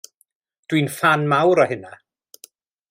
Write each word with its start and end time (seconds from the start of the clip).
Dw 0.69 0.79
i'n 0.79 0.89
ffan 0.95 1.29
mawr 1.35 1.63
o 1.65 1.69
hynna. 1.73 1.95